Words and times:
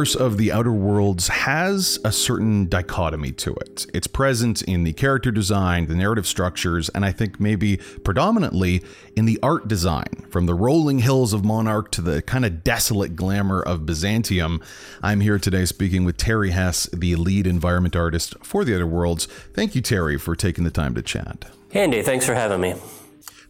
universe 0.00 0.14
of 0.14 0.38
the 0.38 0.50
Outer 0.50 0.72
Worlds 0.72 1.28
has 1.28 1.98
a 2.06 2.10
certain 2.10 2.66
dichotomy 2.70 3.32
to 3.32 3.52
it. 3.56 3.84
It's 3.92 4.06
present 4.06 4.62
in 4.62 4.84
the 4.84 4.94
character 4.94 5.30
design, 5.30 5.88
the 5.88 5.94
narrative 5.94 6.26
structures, 6.26 6.88
and 6.94 7.04
I 7.04 7.12
think 7.12 7.38
maybe 7.38 7.76
predominantly 8.02 8.82
in 9.14 9.26
the 9.26 9.38
art 9.42 9.68
design. 9.68 10.24
From 10.30 10.46
the 10.46 10.54
rolling 10.54 11.00
hills 11.00 11.34
of 11.34 11.44
Monarch 11.44 11.90
to 11.92 12.00
the 12.00 12.22
kind 12.22 12.46
of 12.46 12.64
desolate 12.64 13.14
glamour 13.14 13.60
of 13.60 13.84
Byzantium. 13.84 14.62
I'm 15.02 15.20
here 15.20 15.38
today 15.38 15.66
speaking 15.66 16.06
with 16.06 16.16
Terry 16.16 16.52
Hess, 16.52 16.88
the 16.94 17.16
lead 17.16 17.46
environment 17.46 17.94
artist 17.94 18.34
for 18.42 18.64
the 18.64 18.74
Outer 18.74 18.86
Worlds. 18.86 19.26
Thank 19.52 19.74
you, 19.74 19.82
Terry, 19.82 20.16
for 20.16 20.34
taking 20.34 20.64
the 20.64 20.70
time 20.70 20.94
to 20.94 21.02
chat. 21.02 21.44
Andy, 21.72 22.00
thanks 22.00 22.24
for 22.24 22.34
having 22.34 22.62
me. 22.62 22.74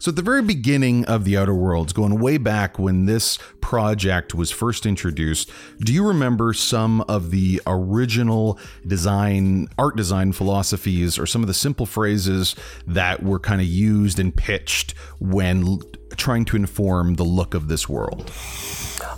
So, 0.01 0.09
at 0.09 0.17
the 0.17 0.23
very 0.23 0.41
beginning 0.41 1.05
of 1.05 1.27
the 1.27 1.37
Outer 1.37 1.55
Worlds, 1.55 1.93
going 1.93 2.19
way 2.19 2.39
back 2.39 2.79
when 2.79 3.05
this 3.05 3.39
project 3.61 4.35
was 4.35 4.51
first 4.51 4.87
introduced, 4.87 5.51
do 5.79 5.93
you 5.93 6.09
remember 6.09 6.55
some 6.55 7.03
of 7.03 7.31
the 7.31 7.61
original 7.67 8.59
design, 8.87 9.69
art 9.77 9.97
design 9.97 10.33
philosophies, 10.33 11.19
or 11.19 11.27
some 11.27 11.43
of 11.43 11.49
the 11.49 11.55
simple 11.55 11.85
phrases 11.85 12.57
that 12.87 13.23
were 13.23 13.39
kind 13.39 13.61
of 13.61 13.67
used 13.67 14.19
and 14.19 14.35
pitched 14.35 14.93
when 15.19 15.81
trying 16.17 16.47
to 16.47 16.57
inform 16.57 17.17
the 17.17 17.25
look 17.25 17.53
of 17.53 17.69
this 17.69 17.87
world? 17.87 18.33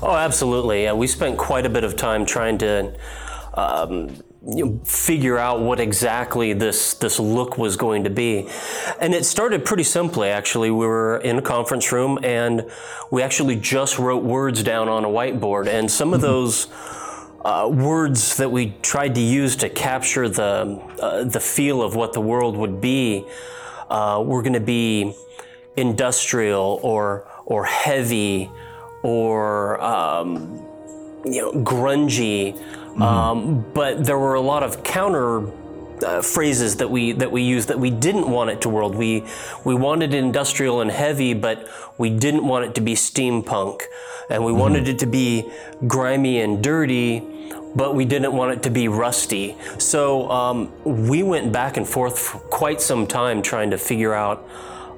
Oh, 0.02 0.16
absolutely. 0.16 0.82
Yeah, 0.82 0.94
we 0.94 1.06
spent 1.06 1.38
quite 1.38 1.64
a 1.64 1.70
bit 1.70 1.84
of 1.84 1.94
time 1.94 2.26
trying 2.26 2.58
to. 2.58 2.98
Um, 3.54 4.16
you 4.44 4.66
know, 4.66 4.80
figure 4.84 5.38
out 5.38 5.60
what 5.60 5.78
exactly 5.78 6.52
this 6.52 6.94
this 6.94 7.20
look 7.20 7.58
was 7.58 7.76
going 7.76 8.04
to 8.04 8.10
be. 8.10 8.48
And 9.00 9.14
it 9.14 9.24
started 9.24 9.64
pretty 9.64 9.84
simply 9.84 10.28
actually. 10.28 10.70
We 10.70 10.86
were 10.86 11.18
in 11.18 11.38
a 11.38 11.42
conference 11.42 11.92
room 11.92 12.18
and 12.24 12.68
we 13.10 13.22
actually 13.22 13.56
just 13.56 13.98
wrote 13.98 14.24
words 14.24 14.62
down 14.62 14.88
on 14.88 15.04
a 15.04 15.08
whiteboard 15.08 15.68
and 15.68 15.90
some 15.90 16.12
of 16.12 16.20
mm-hmm. 16.20 16.30
those 16.30 16.66
uh, 17.44 17.68
words 17.68 18.36
that 18.36 18.50
we 18.50 18.74
tried 18.82 19.14
to 19.14 19.20
use 19.20 19.56
to 19.56 19.68
capture 19.68 20.28
the 20.28 20.80
uh, 21.00 21.24
the 21.24 21.40
feel 21.40 21.82
of 21.82 21.94
what 21.94 22.12
the 22.12 22.20
world 22.20 22.56
would 22.56 22.80
be 22.80 23.24
uh, 23.90 24.22
were 24.24 24.42
going 24.42 24.52
to 24.52 24.60
be 24.60 25.14
industrial 25.76 26.80
or 26.82 27.28
or 27.46 27.64
heavy 27.64 28.50
or 29.02 29.80
um, 29.80 30.62
you 31.24 31.40
know 31.40 31.52
grungy 31.62 32.58
Mm-hmm. 32.92 33.02
Um, 33.02 33.64
but 33.72 34.04
there 34.04 34.18
were 34.18 34.34
a 34.34 34.40
lot 34.40 34.62
of 34.62 34.84
counter 34.84 35.50
uh, 36.02 36.20
phrases 36.20 36.76
that 36.76 36.90
we 36.90 37.12
that 37.12 37.30
we 37.30 37.42
used 37.42 37.68
that 37.68 37.78
we 37.78 37.90
didn't 37.90 38.28
want 38.28 38.50
it 38.50 38.60
to 38.62 38.68
world. 38.68 38.94
We 38.94 39.24
we 39.64 39.74
wanted 39.74 40.14
industrial 40.14 40.80
and 40.80 40.90
heavy, 40.90 41.32
but 41.34 41.68
we 41.96 42.10
didn't 42.10 42.46
want 42.46 42.64
it 42.64 42.74
to 42.74 42.80
be 42.80 42.94
steampunk, 42.94 43.82
and 44.28 44.44
we 44.44 44.50
mm-hmm. 44.50 44.60
wanted 44.60 44.88
it 44.88 44.98
to 44.98 45.06
be 45.06 45.50
grimy 45.86 46.40
and 46.40 46.62
dirty. 46.62 47.22
But 47.74 47.94
we 47.94 48.04
didn't 48.04 48.34
want 48.34 48.52
it 48.52 48.62
to 48.64 48.70
be 48.70 48.88
rusty. 48.88 49.56
So 49.78 50.30
um, 50.30 50.70
we 50.84 51.22
went 51.22 51.52
back 51.52 51.78
and 51.78 51.88
forth 51.88 52.18
for 52.18 52.38
quite 52.38 52.82
some 52.82 53.06
time 53.06 53.40
trying 53.40 53.70
to 53.70 53.78
figure 53.78 54.12
out 54.12 54.46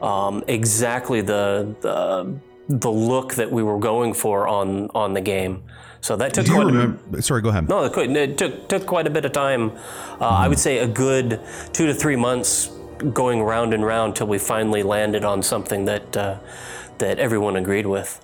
um, 0.02 0.42
exactly 0.48 1.20
the, 1.20 1.72
the 1.82 2.36
the 2.68 2.90
look 2.90 3.34
that 3.34 3.52
we 3.52 3.62
were 3.62 3.78
going 3.78 4.12
for 4.12 4.48
on 4.48 4.90
on 4.94 5.14
the 5.14 5.20
game. 5.20 5.62
So 6.04 6.16
that 6.16 6.34
took. 6.34 6.44
Do 6.44 6.52
you 6.52 6.58
remember? 6.66 7.18
A, 7.18 7.22
sorry, 7.22 7.40
go 7.40 7.48
ahead. 7.48 7.66
No, 7.66 7.84
it 7.84 8.36
took 8.36 8.68
took 8.68 8.84
quite 8.84 9.06
a 9.06 9.10
bit 9.10 9.24
of 9.24 9.32
time. 9.32 9.70
Uh, 9.70 9.72
mm-hmm. 9.72 10.22
I 10.22 10.48
would 10.48 10.58
say 10.58 10.80
a 10.80 10.86
good 10.86 11.40
two 11.72 11.86
to 11.86 11.94
three 11.94 12.14
months 12.14 12.70
going 13.14 13.42
round 13.42 13.72
and 13.72 13.86
round 13.86 14.14
till 14.14 14.26
we 14.26 14.36
finally 14.36 14.82
landed 14.82 15.24
on 15.24 15.42
something 15.42 15.86
that 15.86 16.14
uh, 16.14 16.40
that 16.98 17.18
everyone 17.18 17.56
agreed 17.56 17.86
with. 17.86 18.20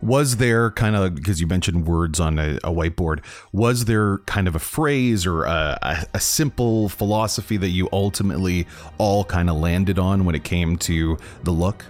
Was 0.00 0.38
there 0.38 0.70
kind 0.70 0.96
of 0.96 1.16
because 1.16 1.38
you 1.38 1.46
mentioned 1.46 1.86
words 1.86 2.18
on 2.18 2.38
a, 2.38 2.56
a, 2.64 2.72
whiteboard? 2.72 3.22
Was 3.52 3.84
there 3.84 4.18
kind 4.24 4.48
of 4.48 4.56
a 4.56 4.58
phrase 4.58 5.26
or 5.26 5.44
a, 5.44 5.78
a, 5.82 6.06
a 6.14 6.20
simple 6.20 6.88
philosophy 6.88 7.58
that 7.58 7.68
you 7.68 7.90
ultimately 7.92 8.66
all 8.96 9.22
kind 9.24 9.50
of 9.50 9.56
landed 9.56 9.98
on 9.98 10.24
when 10.24 10.34
it 10.34 10.44
came 10.44 10.78
to 10.78 11.18
the 11.42 11.50
look? 11.50 11.84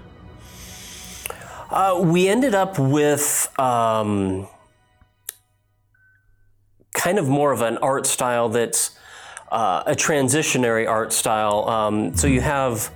Uh, 1.71 2.01
we 2.03 2.27
ended 2.27 2.57
up 2.57 2.77
with. 2.77 3.49
Um, 3.57 4.49
kind 6.99 7.19
of 7.19 7.29
more 7.29 7.53
of 7.53 7.63
an 7.63 7.79
art 7.79 8.07
style 8.07 8.51
that's 8.51 8.99
uh, 9.51 9.85
a 9.87 9.95
transitionary 9.95 10.87
art 10.87 11.13
style. 11.13 11.67
Um, 11.69 12.15
so 12.15 12.27
you 12.27 12.43
have 12.43 12.91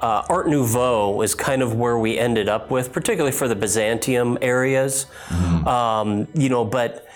uh, 0.00 0.24
Art 0.30 0.48
Nouveau 0.48 1.20
is 1.20 1.34
kind 1.34 1.60
of 1.60 1.74
where 1.74 1.98
we 1.98 2.16
ended 2.16 2.48
up 2.48 2.70
with, 2.70 2.92
particularly 2.92 3.36
for 3.36 3.48
the 3.48 3.56
Byzantium 3.56 4.38
areas. 4.40 5.06
Mm-hmm. 5.28 5.68
Um, 5.68 6.28
you 6.32 6.48
know, 6.48 6.64
but 6.64 7.06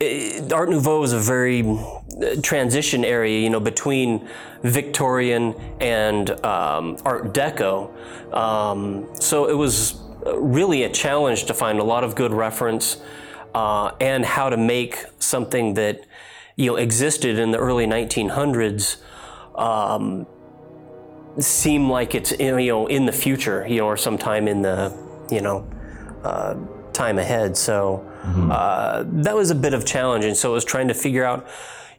it, 0.00 0.52
Art 0.52 0.68
Nouveau 0.68 1.02
is 1.04 1.14
a 1.14 1.20
very 1.20 1.62
uh, 1.62 2.36
transition 2.42 3.04
area, 3.04 3.40
you 3.40 3.48
know, 3.48 3.60
between 3.60 4.28
Victorian 4.62 5.54
and 5.80 6.28
um, 6.44 6.98
Art 7.04 7.32
Deco. 7.32 7.94
Um, 8.34 9.08
so 9.20 9.48
it 9.48 9.54
was 9.54 10.00
really 10.34 10.82
a 10.82 10.90
challenge 10.90 11.44
to 11.44 11.54
find 11.54 11.78
a 11.78 11.84
lot 11.84 12.02
of 12.04 12.16
good 12.16 12.32
reference 12.32 12.98
uh, 13.56 13.90
and 14.02 14.22
how 14.26 14.50
to 14.50 14.56
make 14.58 15.02
something 15.18 15.72
that 15.74 16.06
you 16.56 16.66
know 16.66 16.76
existed 16.76 17.38
in 17.38 17.52
the 17.52 17.58
early 17.58 17.86
1900s 17.86 18.98
um, 19.54 20.26
seem 21.38 21.88
like 21.88 22.14
it's 22.14 22.32
you 22.38 22.52
know 22.52 22.86
in 22.86 23.06
the 23.06 23.12
future, 23.12 23.66
you 23.66 23.78
know, 23.78 23.86
or 23.86 23.96
sometime 23.96 24.46
in 24.46 24.60
the 24.60 24.94
you 25.30 25.40
know 25.40 25.66
uh, 26.22 26.54
time 26.92 27.18
ahead. 27.18 27.56
So 27.56 28.06
mm-hmm. 28.24 28.50
uh, 28.52 29.04
that 29.24 29.34
was 29.34 29.50
a 29.50 29.54
bit 29.54 29.72
of 29.72 29.86
challenge, 29.86 30.26
and 30.26 30.36
so 30.36 30.50
it 30.50 30.54
was 30.54 30.64
trying 30.66 30.88
to 30.88 30.94
figure 30.94 31.24
out, 31.24 31.48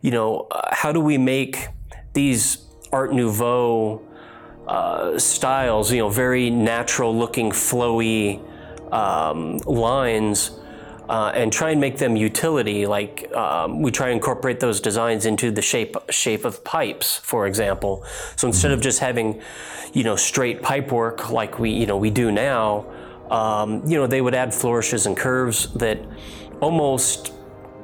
you 0.01 0.11
know, 0.11 0.47
uh, 0.51 0.69
how 0.71 0.91
do 0.91 1.01
we 1.01 1.17
make 1.17 1.69
these 2.13 2.67
Art 2.91 3.13
Nouveau 3.13 4.03
uh, 4.67 5.17
styles, 5.17 5.91
you 5.91 5.97
know, 5.97 6.09
very 6.09 6.51
natural 6.51 7.17
looking, 7.17 7.49
flowy 7.49 8.43
um, 8.93 9.57
lines 9.65 10.51
uh, 11.09 11.31
and 11.33 11.51
try 11.51 11.71
and 11.71 11.79
make 11.79 11.97
them 11.97 12.15
utility. 12.15 12.85
Like 12.85 13.31
um, 13.33 13.81
we 13.81 13.91
try 13.91 14.07
and 14.07 14.15
incorporate 14.15 14.59
those 14.59 14.79
designs 14.81 15.25
into 15.25 15.51
the 15.51 15.61
shape 15.61 15.95
shape 16.09 16.45
of 16.45 16.63
pipes, 16.63 17.17
for 17.17 17.47
example. 17.47 18.03
So 18.35 18.47
instead 18.47 18.71
of 18.71 18.81
just 18.81 18.99
having, 18.99 19.41
you 19.93 20.03
know, 20.03 20.15
straight 20.15 20.61
pipe 20.61 20.91
work 20.91 21.29
like 21.31 21.59
we 21.59 21.71
you 21.71 21.85
know 21.85 21.97
we 21.97 22.09
do 22.09 22.31
now, 22.31 22.85
um, 23.29 23.85
you 23.85 23.97
know, 23.97 24.07
they 24.07 24.21
would 24.21 24.35
add 24.35 24.53
flourishes 24.53 25.05
and 25.05 25.15
curves 25.15 25.73
that 25.73 25.99
almost 26.61 27.33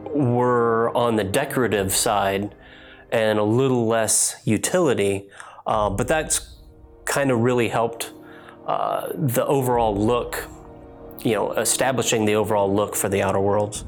were 0.05 0.95
on 0.95 1.15
the 1.15 1.23
decorative 1.23 1.93
side 1.93 2.55
and 3.11 3.39
a 3.39 3.43
little 3.43 3.87
less 3.87 4.35
utility. 4.45 5.29
Uh, 5.65 5.89
but 5.89 6.07
that's 6.07 6.57
kind 7.05 7.31
of 7.31 7.39
really 7.39 7.69
helped 7.69 8.11
uh, 8.67 9.09
the 9.13 9.45
overall 9.45 9.95
look 9.95 10.47
you 11.23 11.33
know, 11.33 11.51
establishing 11.53 12.25
the 12.25 12.35
overall 12.35 12.73
look 12.73 12.95
for 12.95 13.09
the 13.09 13.21
Outer 13.21 13.39
Worlds. 13.39 13.85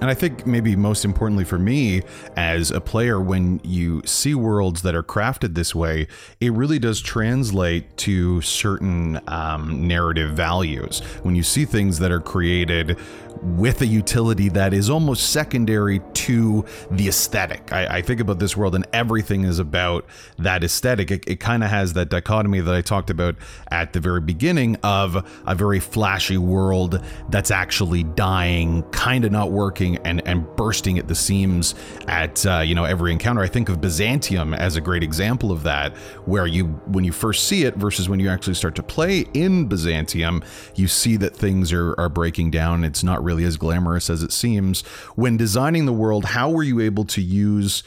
And 0.00 0.10
I 0.10 0.14
think 0.14 0.46
maybe 0.46 0.76
most 0.76 1.04
importantly 1.04 1.44
for 1.44 1.58
me 1.58 2.02
as 2.36 2.70
a 2.70 2.80
player, 2.80 3.20
when 3.20 3.60
you 3.62 4.02
see 4.04 4.34
worlds 4.34 4.82
that 4.82 4.94
are 4.94 5.02
crafted 5.02 5.54
this 5.54 5.74
way, 5.74 6.08
it 6.40 6.52
really 6.52 6.78
does 6.78 7.00
translate 7.00 7.96
to 7.98 8.40
certain 8.42 9.20
um, 9.28 9.86
narrative 9.86 10.32
values. 10.32 11.00
When 11.22 11.36
you 11.36 11.42
see 11.42 11.64
things 11.64 12.00
that 12.00 12.10
are 12.10 12.20
created 12.20 12.98
with 13.44 13.82
a 13.82 13.86
utility 13.86 14.48
that 14.48 14.72
is 14.72 14.88
almost 14.88 15.30
secondary 15.30 16.00
to 16.14 16.64
the 16.90 17.08
aesthetic. 17.08 17.72
I, 17.72 17.98
I 17.98 18.02
think 18.02 18.20
about 18.20 18.38
this 18.38 18.56
world 18.56 18.74
and 18.74 18.86
everything 18.92 19.44
is 19.44 19.58
about 19.58 20.06
that 20.38 20.64
aesthetic. 20.64 21.10
It, 21.10 21.24
it 21.26 21.40
kind 21.40 21.62
of 21.62 21.70
has 21.70 21.92
that 21.92 22.08
dichotomy 22.08 22.60
that 22.60 22.74
I 22.74 22.80
talked 22.80 23.10
about 23.10 23.36
at 23.70 23.92
the 23.92 24.00
very 24.00 24.20
beginning 24.20 24.76
of 24.82 25.28
a 25.46 25.54
very 25.54 25.80
flashy 25.80 26.38
world 26.38 27.02
that's 27.28 27.50
actually 27.50 28.04
dying, 28.04 28.82
kind 28.84 29.24
of 29.24 29.32
not 29.32 29.50
working, 29.50 29.98
and, 29.98 30.26
and 30.26 30.46
bursting 30.56 30.98
at 30.98 31.08
the 31.08 31.14
seams 31.14 31.74
at 32.08 32.44
uh, 32.46 32.60
you 32.60 32.74
know 32.74 32.84
every 32.84 33.12
encounter. 33.12 33.42
I 33.42 33.48
think 33.48 33.68
of 33.68 33.80
Byzantium 33.80 34.54
as 34.54 34.76
a 34.76 34.80
great 34.80 35.02
example 35.02 35.52
of 35.52 35.62
that, 35.64 35.94
where 36.24 36.46
you 36.46 36.66
when 36.86 37.04
you 37.04 37.12
first 37.12 37.46
see 37.46 37.64
it 37.64 37.74
versus 37.76 38.08
when 38.08 38.20
you 38.20 38.28
actually 38.28 38.54
start 38.54 38.74
to 38.76 38.82
play 38.82 39.26
in 39.34 39.66
Byzantium, 39.66 40.42
you 40.74 40.88
see 40.88 41.16
that 41.16 41.36
things 41.36 41.72
are, 41.72 41.94
are 41.98 42.08
breaking 42.08 42.50
down. 42.50 42.84
It's 42.84 43.04
not 43.04 43.22
really 43.22 43.33
as 43.42 43.56
glamorous 43.56 44.08
as 44.08 44.22
it 44.22 44.30
seems. 44.30 44.82
When 45.16 45.36
designing 45.36 45.86
the 45.86 45.92
world, 45.92 46.24
how 46.24 46.50
were 46.50 46.62
you 46.62 46.78
able 46.78 47.04
to 47.06 47.20
use 47.20 47.82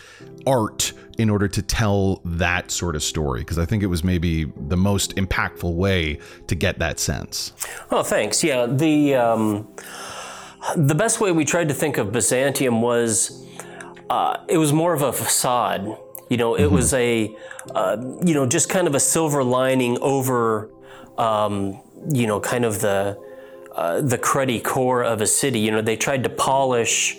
art 0.45 0.91
in 1.17 1.29
order 1.29 1.47
to 1.47 1.61
tell 1.61 2.21
that 2.25 2.69
sort 2.71 2.95
of 2.95 3.03
story? 3.03 3.39
Because 3.39 3.57
I 3.57 3.63
think 3.65 3.83
it 3.83 3.87
was 3.87 4.03
maybe 4.03 4.51
the 4.67 4.75
most 4.75 5.15
impactful 5.15 5.73
way 5.73 6.19
to 6.47 6.55
get 6.55 6.79
that 6.79 6.99
sense. 6.99 7.53
Oh, 7.89 8.03
thanks. 8.03 8.43
Yeah, 8.43 8.65
the 8.65 9.15
um, 9.15 9.67
the 10.75 10.95
best 10.95 11.21
way 11.21 11.31
we 11.31 11.45
tried 11.45 11.69
to 11.69 11.73
think 11.73 11.97
of 11.97 12.11
Byzantium 12.11 12.81
was 12.81 13.45
uh, 14.09 14.37
it 14.47 14.57
was 14.57 14.73
more 14.73 14.93
of 14.93 15.01
a 15.01 15.13
facade. 15.13 15.97
You 16.29 16.37
know, 16.37 16.55
it 16.55 16.63
mm-hmm. 16.63 16.75
was 16.75 16.93
a 16.93 17.33
uh, 17.73 17.97
you 18.25 18.33
know 18.33 18.45
just 18.45 18.69
kind 18.69 18.87
of 18.87 18.95
a 18.95 18.99
silver 18.99 19.43
lining 19.43 19.97
over 20.01 20.69
um, 21.17 21.79
you 22.09 22.27
know 22.27 22.39
kind 22.39 22.65
of 22.65 22.81
the 22.81 23.17
uh, 23.77 24.01
the 24.01 24.17
cruddy 24.17 24.61
core 24.61 25.03
of 25.03 25.21
a 25.21 25.27
city. 25.27 25.59
You 25.59 25.71
know, 25.71 25.81
they 25.81 25.95
tried 25.95 26.23
to 26.23 26.29
polish, 26.29 27.15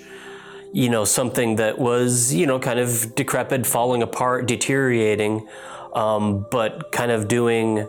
you 0.72 0.90
know, 0.90 1.04
something 1.04 1.56
that 1.56 1.78
was, 1.78 2.34
you 2.34 2.46
know, 2.46 2.58
kind 2.58 2.80
of 2.80 3.14
decrepit, 3.14 3.64
falling 3.64 4.02
apart, 4.02 4.46
deteriorating, 4.46 5.46
um, 5.94 6.46
but 6.50 6.90
kind 6.90 7.12
of 7.12 7.28
doing 7.28 7.88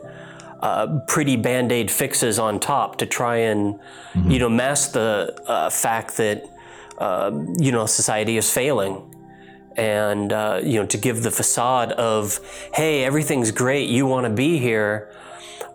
uh, 0.62 1.00
pretty 1.07 1.36
band 1.36 1.71
aid 1.71 1.89
fixes 1.89 2.38
on 2.38 2.60
top 2.60 2.98
to 2.98 3.06
try 3.06 3.38
and, 3.38 3.75
mm-hmm. 4.13 4.30
you 4.30 4.39
know, 4.39 4.50
mask 4.50 4.92
the 4.92 5.36
uh, 5.48 5.69
fact 5.69 6.18
that, 6.18 6.44
uh, 7.00 7.31
you 7.57 7.71
know, 7.71 7.86
society 7.88 8.38
is 8.38 8.51
failing. 8.54 9.04
And, 9.77 10.33
uh, 10.33 10.60
you 10.62 10.80
know, 10.80 10.86
to 10.88 10.98
give 10.98 11.24
the 11.24 11.31
facade 11.31 11.94
of, 11.94 12.39
hey, 12.74 13.04
everything's 13.04 13.51
great, 13.51 13.89
you 13.89 14.06
want 14.06 14.25
to 14.25 14.30
be 14.30 14.57
here, 14.57 15.10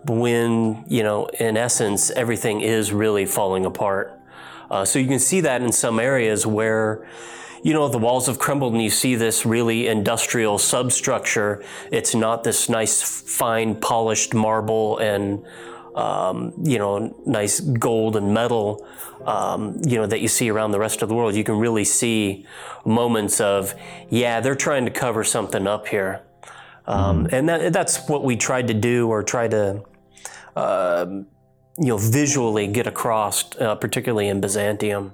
when, 0.09 0.83
you 0.87 1.03
know, 1.03 1.27
in 1.27 1.57
essence, 1.57 2.09
everything 2.11 2.61
is 2.61 2.91
really 2.91 3.25
falling 3.25 3.65
apart. 3.65 4.19
Uh, 4.69 4.85
so 4.85 4.99
you 4.99 5.07
can 5.07 5.19
see 5.19 5.41
that 5.41 5.61
in 5.61 5.71
some 5.71 5.99
areas 5.99 6.45
where, 6.45 7.07
you 7.63 7.73
know, 7.73 7.87
the 7.87 7.97
walls 7.97 8.27
have 8.27 8.39
crumbled 8.39 8.73
and 8.73 8.81
you 8.81 8.89
see 8.89 9.15
this 9.15 9.45
really 9.45 9.87
industrial 9.87 10.57
substructure. 10.57 11.63
It's 11.91 12.13
not 12.13 12.43
this 12.43 12.69
nice, 12.69 13.01
fine, 13.01 13.79
polished 13.79 14.33
marble 14.33 14.97
and, 14.97 15.45
um, 15.95 16.53
you 16.63 16.77
know, 16.77 17.15
nice 17.25 17.59
gold 17.59 18.15
and 18.15 18.33
metal, 18.33 18.85
um, 19.25 19.81
you 19.85 19.97
know, 19.97 20.05
that 20.05 20.19
you 20.21 20.27
see 20.27 20.49
around 20.49 20.71
the 20.71 20.79
rest 20.79 21.01
of 21.01 21.09
the 21.09 21.15
world. 21.15 21.35
You 21.35 21.43
can 21.43 21.57
really 21.57 21.85
see 21.85 22.45
moments 22.85 23.39
of, 23.39 23.73
yeah, 24.09 24.41
they're 24.41 24.55
trying 24.55 24.85
to 24.85 24.91
cover 24.91 25.23
something 25.23 25.65
up 25.65 25.87
here. 25.87 26.21
Um, 26.85 27.25
mm. 27.25 27.33
And 27.33 27.49
that, 27.49 27.73
that's 27.73 28.07
what 28.07 28.23
we 28.23 28.35
tried 28.35 28.67
to 28.67 28.73
do 28.73 29.07
or 29.09 29.23
try 29.23 29.47
to, 29.47 29.83
uh, 30.55 31.05
you 31.77 31.87
know, 31.87 31.97
visually 31.97 32.67
get 32.67 32.87
across, 32.87 33.43
uh, 33.59 33.75
particularly 33.75 34.27
in 34.27 34.41
Byzantium. 34.41 35.13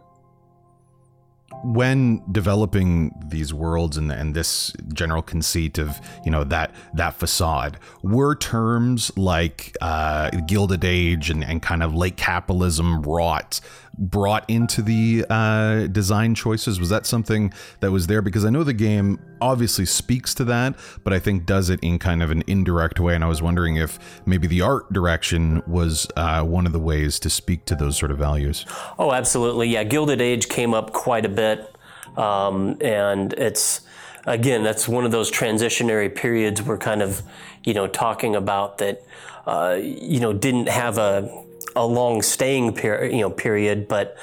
When 1.63 2.23
developing 2.31 3.13
these 3.27 3.53
worlds 3.53 3.97
and, 3.97 4.11
and 4.11 4.33
this 4.33 4.73
general 4.93 5.21
conceit 5.21 5.77
of 5.77 5.99
you 6.25 6.31
know 6.31 6.43
that 6.45 6.73
that 6.95 7.13
facade, 7.15 7.77
were 8.01 8.35
terms 8.35 9.11
like 9.17 9.75
uh, 9.81 10.29
Gilded 10.47 10.83
Age 10.83 11.29
and, 11.29 11.43
and 11.43 11.61
kind 11.61 11.83
of 11.83 11.93
late 11.93 12.17
capitalism 12.17 13.01
wrought 13.03 13.59
brought 13.97 14.49
into 14.49 14.81
the 14.81 15.25
uh, 15.29 15.87
design 15.87 16.35
choices? 16.35 16.79
Was 16.79 16.89
that 16.89 17.05
something 17.05 17.53
that 17.79 17.91
was 17.91 18.07
there? 18.07 18.21
Because 18.21 18.45
I 18.45 18.49
know 18.49 18.63
the 18.63 18.73
game 18.73 19.19
obviously 19.41 19.85
speaks 19.85 20.33
to 20.35 20.43
that, 20.45 20.75
but 21.03 21.13
I 21.13 21.19
think 21.19 21.45
does 21.45 21.69
it 21.69 21.79
in 21.81 21.99
kind 21.99 22.23
of 22.23 22.31
an 22.31 22.43
indirect 22.47 22.99
way. 22.99 23.15
And 23.15 23.23
I 23.23 23.27
was 23.27 23.41
wondering 23.41 23.75
if 23.75 23.99
maybe 24.25 24.47
the 24.47 24.61
art 24.61 24.91
direction 24.93 25.63
was 25.67 26.07
uh, 26.15 26.43
one 26.43 26.65
of 26.65 26.71
the 26.71 26.79
ways 26.79 27.19
to 27.19 27.29
speak 27.29 27.65
to 27.65 27.75
those 27.75 27.97
sort 27.97 28.11
of 28.11 28.17
values. 28.17 28.65
Oh, 28.97 29.11
absolutely. 29.11 29.69
Yeah, 29.69 29.83
Gilded 29.83 30.21
Age 30.21 30.49
came 30.49 30.73
up 30.73 30.93
quite 30.93 31.25
a 31.25 31.29
bit. 31.29 31.75
Um, 32.17 32.77
and 32.81 33.33
it's, 33.33 33.81
again, 34.25 34.63
that's 34.63 34.87
one 34.87 35.05
of 35.05 35.11
those 35.11 35.31
transitionary 35.31 36.13
periods 36.13 36.61
we're 36.61 36.77
kind 36.77 37.01
of, 37.01 37.21
you 37.63 37.73
know, 37.73 37.87
talking 37.87 38.35
about 38.35 38.79
that, 38.79 39.03
uh, 39.45 39.77
you 39.81 40.19
know, 40.19 40.33
didn't 40.33 40.67
have 40.67 40.97
a 40.97 41.45
a 41.75 41.85
long 41.85 42.21
staying 42.21 42.73
period, 42.73 43.13
you 43.13 43.21
know, 43.21 43.29
period. 43.29 43.87
But 43.87 44.17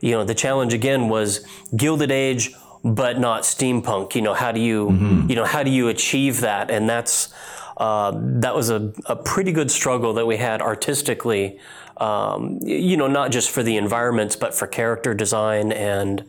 you 0.00 0.10
know, 0.12 0.24
the 0.24 0.34
challenge 0.34 0.74
again 0.74 1.08
was 1.08 1.46
Gilded 1.74 2.10
Age, 2.10 2.54
but 2.84 3.18
not 3.18 3.42
steampunk. 3.42 4.14
You 4.14 4.22
know, 4.22 4.34
how 4.34 4.52
do 4.52 4.60
you, 4.60 4.88
mm-hmm. 4.88 5.30
you 5.30 5.36
know, 5.36 5.44
how 5.44 5.62
do 5.62 5.70
you 5.70 5.88
achieve 5.88 6.40
that? 6.40 6.70
And 6.70 6.88
that's 6.88 7.32
uh, 7.76 8.12
that 8.14 8.54
was 8.54 8.68
a, 8.70 8.92
a 9.06 9.16
pretty 9.16 9.52
good 9.52 9.70
struggle 9.70 10.12
that 10.14 10.26
we 10.26 10.36
had 10.36 10.60
artistically. 10.60 11.58
Um, 11.96 12.58
you 12.62 12.96
know, 12.96 13.06
not 13.06 13.30
just 13.30 13.50
for 13.50 13.62
the 13.62 13.76
environments, 13.76 14.34
but 14.36 14.54
for 14.54 14.66
character 14.66 15.14
design 15.14 15.72
and. 15.72 16.24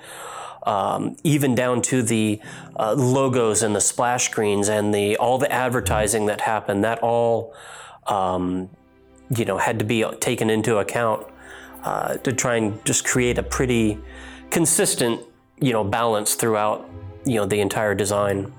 Um, 0.66 1.18
even 1.26 1.56
down 1.56 1.82
to 1.82 2.02
the 2.02 2.40
uh, 2.80 2.94
logos 2.94 3.64
and 3.64 3.76
the 3.76 3.82
splash 3.82 4.30
screens 4.30 4.70
and 4.70 4.94
the 4.94 5.18
all 5.18 5.38
the 5.38 5.52
advertising 5.52 6.28
that 6.28 6.40
happened. 6.40 6.86
That 6.86 7.00
all 7.00 7.54
um, 8.08 8.70
you 9.38 9.46
know, 9.46 9.58
had 9.58 9.80
to 9.80 9.86
be 9.86 10.04
taken 10.20 10.50
into 10.50 10.78
account 10.78 11.26
uh, 11.84 12.16
to 12.18 12.32
try 12.34 12.56
and 12.56 12.84
just 12.86 13.06
create 13.06 13.38
a 13.38 13.44
pretty 13.44 14.00
consistent, 14.50 15.22
you 15.60 15.74
know, 15.74 15.84
balance 15.84 16.36
throughout, 16.36 16.90
you 17.26 17.36
know, 17.36 17.46
the 17.46 17.60
entire 17.60 17.96
design. 17.96 18.52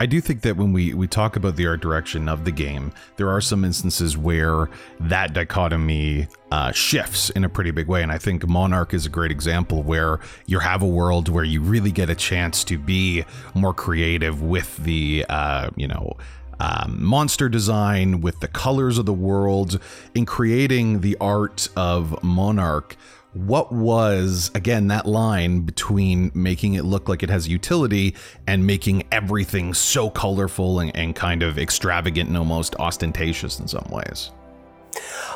I 0.00 0.06
do 0.06 0.20
think 0.20 0.40
that 0.40 0.56
when 0.56 0.72
we, 0.72 0.94
we 0.94 1.06
talk 1.06 1.36
about 1.36 1.54
the 1.54 1.68
art 1.68 1.80
direction 1.80 2.28
of 2.28 2.44
the 2.44 2.50
game, 2.50 2.92
there 3.18 3.30
are 3.30 3.40
some 3.40 3.64
instances 3.64 4.18
where 4.18 4.68
that 4.98 5.32
dichotomy 5.32 6.26
uh, 6.50 6.72
shifts 6.72 7.30
in 7.30 7.44
a 7.44 7.48
pretty 7.48 7.70
big 7.70 7.86
way. 7.86 8.02
And 8.02 8.10
I 8.10 8.18
think 8.18 8.48
Monarch 8.48 8.94
is 8.94 9.06
a 9.06 9.08
great 9.08 9.30
example 9.30 9.84
where 9.84 10.18
you 10.46 10.58
have 10.58 10.82
a 10.82 10.88
world 10.88 11.28
where 11.28 11.44
you 11.44 11.60
really 11.60 11.92
get 11.92 12.10
a 12.10 12.16
chance 12.16 12.64
to 12.64 12.78
be 12.78 13.24
more 13.54 13.72
creative 13.72 14.42
with 14.42 14.76
the, 14.78 15.24
uh, 15.28 15.70
you 15.76 15.86
know, 15.86 16.16
um, 16.62 17.02
monster 17.02 17.48
design, 17.48 18.20
with 18.20 18.38
the 18.38 18.46
colors 18.46 18.96
of 18.96 19.04
the 19.04 19.12
world, 19.12 19.80
in 20.14 20.24
creating 20.24 21.00
the 21.00 21.16
art 21.20 21.68
of 21.76 22.22
Monarch. 22.22 22.96
What 23.32 23.72
was, 23.72 24.50
again, 24.54 24.86
that 24.88 25.04
line 25.06 25.62
between 25.62 26.30
making 26.34 26.74
it 26.74 26.84
look 26.84 27.08
like 27.08 27.24
it 27.24 27.30
has 27.30 27.48
utility 27.48 28.14
and 28.46 28.64
making 28.64 29.04
everything 29.10 29.74
so 29.74 30.08
colorful 30.08 30.78
and, 30.78 30.94
and 30.94 31.16
kind 31.16 31.42
of 31.42 31.58
extravagant 31.58 32.28
and 32.28 32.38
almost 32.38 32.76
ostentatious 32.78 33.58
in 33.58 33.66
some 33.66 33.88
ways? 33.90 34.30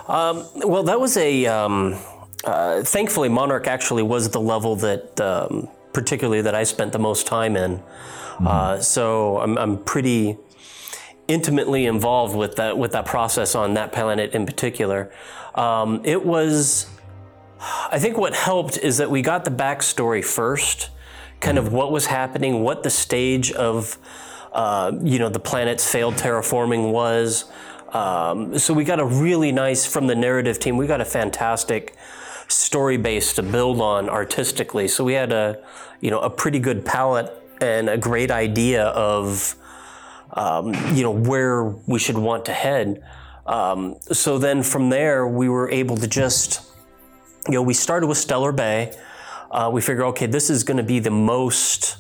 Um, 0.06 0.46
well, 0.56 0.84
that 0.84 1.00
was 1.00 1.16
a. 1.16 1.46
Um, 1.46 1.98
uh, 2.44 2.82
thankfully, 2.82 3.28
Monarch 3.28 3.66
actually 3.66 4.04
was 4.04 4.28
the 4.28 4.40
level 4.40 4.76
that, 4.76 5.20
um, 5.20 5.68
particularly, 5.92 6.42
that 6.42 6.54
I 6.54 6.62
spent 6.62 6.92
the 6.92 7.00
most 7.00 7.26
time 7.26 7.56
in. 7.56 7.78
Mm-hmm. 7.78 8.46
Uh, 8.46 8.78
so 8.78 9.40
I'm, 9.40 9.56
I'm 9.58 9.78
pretty 9.82 10.36
intimately 11.28 11.86
involved 11.86 12.36
with 12.36 12.56
that 12.56 12.78
with 12.78 12.92
that 12.92 13.04
process 13.04 13.54
on 13.54 13.74
that 13.74 13.92
planet 13.92 14.32
in 14.32 14.46
particular. 14.46 15.10
Um, 15.54 16.02
it 16.04 16.24
was, 16.24 16.86
I 17.60 17.98
think, 17.98 18.18
what 18.18 18.34
helped 18.34 18.78
is 18.78 18.98
that 18.98 19.10
we 19.10 19.22
got 19.22 19.44
the 19.44 19.50
backstory 19.50 20.24
first, 20.24 20.90
kind 21.40 21.58
of 21.58 21.72
what 21.72 21.90
was 21.90 22.06
happening, 22.06 22.62
what 22.62 22.82
the 22.82 22.90
stage 22.90 23.52
of, 23.52 23.98
uh, 24.52 24.92
you 25.02 25.18
know, 25.18 25.30
the 25.30 25.40
planet's 25.40 25.90
failed 25.90 26.14
terraforming 26.14 26.92
was. 26.92 27.46
Um, 27.92 28.58
so 28.58 28.74
we 28.74 28.84
got 28.84 29.00
a 29.00 29.04
really 29.04 29.52
nice 29.52 29.86
from 29.86 30.06
the 30.06 30.14
narrative 30.14 30.58
team. 30.58 30.76
We 30.76 30.86
got 30.86 31.00
a 31.00 31.06
fantastic 31.06 31.96
story 32.48 32.98
base 32.98 33.32
to 33.34 33.42
build 33.42 33.80
on 33.80 34.08
artistically. 34.08 34.88
So 34.88 35.04
we 35.04 35.14
had 35.14 35.32
a, 35.32 35.64
you 36.00 36.10
know, 36.10 36.20
a 36.20 36.30
pretty 36.30 36.58
good 36.58 36.84
palette 36.84 37.32
and 37.60 37.88
a 37.88 37.96
great 37.96 38.30
idea 38.30 38.84
of 38.84 39.56
um, 40.32 40.74
you 40.94 41.02
know, 41.02 41.10
where 41.10 41.64
we 41.64 41.98
should 41.98 42.18
want 42.18 42.44
to 42.46 42.52
head. 42.52 43.02
Um, 43.46 43.96
so 44.12 44.38
then 44.38 44.62
from 44.62 44.90
there, 44.90 45.26
we 45.26 45.48
were 45.48 45.70
able 45.70 45.96
to 45.96 46.06
just, 46.06 46.62
you 47.46 47.54
know, 47.54 47.62
we 47.62 47.74
started 47.74 48.06
with 48.08 48.18
Stellar 48.18 48.52
Bay. 48.52 48.96
Uh, 49.50 49.70
we 49.72 49.80
figured, 49.80 50.06
okay, 50.06 50.26
this 50.26 50.50
is 50.50 50.64
going 50.64 50.78
to 50.78 50.82
be 50.82 50.98
the 50.98 51.10
most 51.10 51.98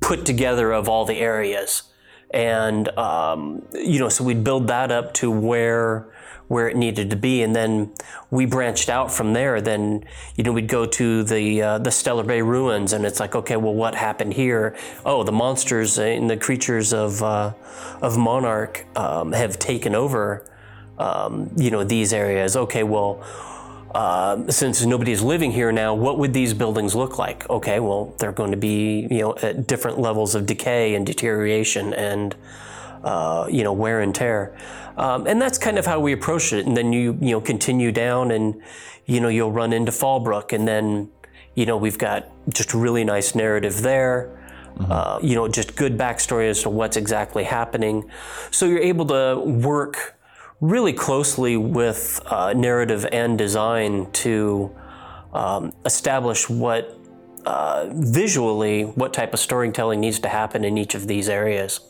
put 0.00 0.24
together 0.24 0.72
of 0.72 0.88
all 0.88 1.04
the 1.04 1.16
areas. 1.16 1.82
And, 2.30 2.88
um, 2.96 3.62
you 3.72 3.98
know, 3.98 4.08
so 4.08 4.24
we'd 4.24 4.44
build 4.44 4.68
that 4.68 4.90
up 4.90 5.14
to 5.14 5.30
where 5.30 6.12
where 6.48 6.68
it 6.68 6.76
needed 6.76 7.10
to 7.10 7.16
be, 7.16 7.42
and 7.42 7.54
then 7.54 7.92
we 8.30 8.46
branched 8.46 8.88
out 8.88 9.10
from 9.10 9.32
there. 9.32 9.60
Then 9.60 10.04
you 10.36 10.44
know 10.44 10.52
we'd 10.52 10.68
go 10.68 10.86
to 10.86 11.22
the 11.22 11.62
uh, 11.62 11.78
the 11.78 11.90
Stellar 11.90 12.24
Bay 12.24 12.42
ruins, 12.42 12.92
and 12.92 13.04
it's 13.04 13.20
like, 13.20 13.34
okay, 13.34 13.56
well, 13.56 13.74
what 13.74 13.94
happened 13.94 14.34
here? 14.34 14.76
Oh, 15.04 15.22
the 15.22 15.32
monsters 15.32 15.98
and 15.98 16.30
the 16.30 16.36
creatures 16.36 16.92
of 16.92 17.22
uh, 17.22 17.52
of 18.00 18.16
Monarch 18.16 18.86
um, 18.96 19.32
have 19.32 19.58
taken 19.58 19.94
over. 19.94 20.44
Um, 20.98 21.50
you 21.56 21.70
know 21.70 21.84
these 21.84 22.12
areas. 22.12 22.56
Okay, 22.56 22.82
well. 22.82 23.24
Uh, 23.94 24.50
since 24.50 24.84
nobody 24.84 25.10
is 25.10 25.22
living 25.22 25.52
here 25.52 25.72
now, 25.72 25.94
what 25.94 26.18
would 26.18 26.34
these 26.34 26.52
buildings 26.52 26.94
look 26.94 27.18
like? 27.18 27.48
Okay, 27.48 27.80
well, 27.80 28.12
they're 28.18 28.32
going 28.32 28.50
to 28.50 28.56
be, 28.56 29.06
you 29.10 29.20
know, 29.20 29.34
at 29.40 29.66
different 29.66 29.98
levels 29.98 30.34
of 30.34 30.44
decay 30.44 30.94
and 30.94 31.06
deterioration 31.06 31.94
and, 31.94 32.36
uh, 33.06 33.46
you 33.48 33.62
know, 33.62 33.72
wear 33.72 34.00
and 34.00 34.12
tear. 34.12 34.58
Um, 34.96 35.28
and 35.28 35.40
that's 35.40 35.58
kind 35.58 35.78
of 35.78 35.86
how 35.86 36.00
we 36.00 36.12
approach 36.12 36.52
it. 36.52 36.66
And 36.66 36.76
then 36.76 36.92
you 36.92 37.16
you 37.20 37.30
know 37.30 37.40
continue 37.40 37.92
down, 37.92 38.32
and 38.32 38.60
you 39.06 39.20
know 39.20 39.28
you'll 39.28 39.52
run 39.52 39.72
into 39.72 39.92
Fallbrook, 39.92 40.52
and 40.52 40.66
then 40.66 41.08
you 41.54 41.66
know 41.66 41.76
we've 41.76 41.98
got 41.98 42.28
just 42.52 42.72
a 42.72 42.78
really 42.78 43.04
nice 43.04 43.34
narrative 43.34 43.82
there. 43.82 44.32
Mm-hmm. 44.76 44.92
Uh, 44.92 45.18
you 45.22 45.36
know, 45.36 45.46
just 45.48 45.76
good 45.76 45.96
backstory 45.96 46.50
as 46.50 46.62
to 46.62 46.68
what's 46.68 46.96
exactly 46.96 47.44
happening. 47.44 48.10
So 48.50 48.66
you're 48.66 48.80
able 48.80 49.06
to 49.06 49.38
work 49.38 50.16
really 50.60 50.92
closely 50.92 51.56
with 51.56 52.20
uh, 52.26 52.52
narrative 52.54 53.06
and 53.12 53.38
design 53.38 54.10
to 54.12 54.74
um, 55.32 55.72
establish 55.84 56.50
what 56.50 56.98
uh, 57.46 57.88
visually 57.92 58.82
what 58.82 59.14
type 59.14 59.32
of 59.32 59.38
storytelling 59.38 60.00
needs 60.00 60.18
to 60.18 60.28
happen 60.28 60.64
in 60.64 60.76
each 60.76 60.94
of 60.94 61.06
these 61.06 61.28
areas 61.28 61.80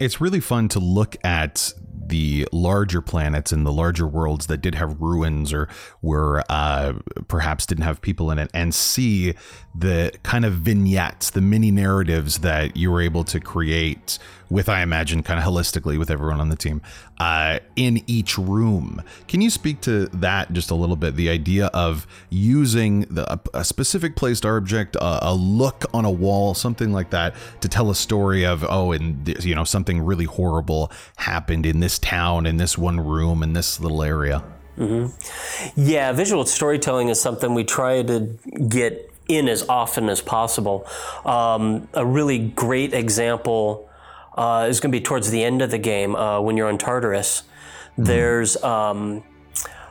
it's 0.00 0.20
really 0.20 0.40
fun 0.40 0.68
to 0.70 0.78
look 0.78 1.16
at 1.24 1.72
the 2.08 2.48
larger 2.52 3.00
planets 3.00 3.52
and 3.52 3.66
the 3.66 3.72
larger 3.72 4.06
worlds 4.06 4.46
that 4.46 4.58
did 4.58 4.74
have 4.74 5.00
ruins 5.00 5.52
or 5.52 5.68
were 6.02 6.42
uh, 6.48 6.94
perhaps 7.28 7.66
didn't 7.66 7.84
have 7.84 8.00
people 8.00 8.30
in 8.30 8.38
it, 8.38 8.50
and 8.54 8.74
see 8.74 9.34
the 9.74 10.12
kind 10.22 10.44
of 10.44 10.54
vignettes, 10.54 11.30
the 11.30 11.40
mini 11.40 11.70
narratives 11.70 12.38
that 12.38 12.76
you 12.76 12.90
were 12.90 13.00
able 13.00 13.24
to 13.24 13.40
create 13.40 14.18
with, 14.50 14.68
I 14.68 14.82
imagine, 14.82 15.22
kind 15.22 15.40
of 15.40 15.44
holistically 15.44 15.98
with 15.98 16.10
everyone 16.10 16.40
on 16.40 16.48
the 16.48 16.56
team 16.56 16.80
uh, 17.18 17.58
in 17.76 18.02
each 18.06 18.36
room. 18.38 19.02
Can 19.26 19.40
you 19.40 19.50
speak 19.50 19.80
to 19.82 20.06
that 20.06 20.52
just 20.52 20.70
a 20.70 20.74
little 20.74 20.96
bit? 20.96 21.16
The 21.16 21.28
idea 21.28 21.66
of 21.66 22.06
using 22.30 23.00
the, 23.02 23.32
a, 23.32 23.40
a 23.54 23.64
specific 23.64 24.16
placed 24.16 24.44
object, 24.44 24.96
a, 24.96 25.30
a, 25.30 25.34
look 25.34 25.84
on 25.92 26.04
a 26.04 26.10
wall, 26.10 26.54
something 26.54 26.92
like 26.92 27.10
that, 27.10 27.34
to 27.60 27.68
tell 27.68 27.90
a 27.90 27.94
story 27.94 28.44
of 28.44 28.64
oh, 28.68 28.92
and 28.92 29.44
you 29.44 29.54
know 29.54 29.64
something 29.64 30.00
really 30.00 30.24
horrible 30.24 30.90
happened 31.16 31.66
in 31.66 31.80
this 31.80 31.93
town, 31.98 32.46
in 32.46 32.56
this 32.56 32.78
one 32.78 33.00
room, 33.00 33.42
in 33.42 33.52
this 33.52 33.80
little 33.80 34.02
area. 34.02 34.42
Mm-hmm. 34.78 35.80
Yeah, 35.80 36.12
visual 36.12 36.44
storytelling 36.46 37.08
is 37.08 37.20
something 37.20 37.54
we 37.54 37.64
try 37.64 38.02
to 38.02 38.36
get 38.68 39.10
in 39.28 39.48
as 39.48 39.64
often 39.68 40.08
as 40.08 40.20
possible. 40.20 40.86
Um, 41.24 41.88
a 41.94 42.04
really 42.04 42.38
great 42.38 42.92
example 42.92 43.88
uh, 44.36 44.66
is 44.68 44.80
going 44.80 44.90
to 44.90 44.98
be 44.98 45.02
towards 45.02 45.30
the 45.30 45.44
end 45.44 45.62
of 45.62 45.70
the 45.70 45.78
game 45.78 46.16
uh, 46.16 46.40
when 46.40 46.56
you're 46.56 46.68
on 46.68 46.78
Tartarus. 46.78 47.44
Mm. 47.96 48.06
There's, 48.06 48.62
um, 48.62 49.22